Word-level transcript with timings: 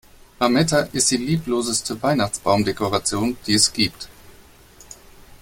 Lametta 0.39 0.79
ist 0.93 1.11
die 1.11 1.17
liebloseste 1.17 2.01
Weihnachtsbaumdekoration, 2.01 3.37
die 3.45 3.53
es 3.53 3.71
gibt. 3.71 4.09